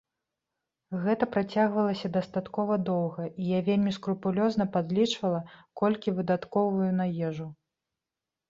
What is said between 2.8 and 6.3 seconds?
доўга, і я вельмі скрупулёзна падлічвала, колькі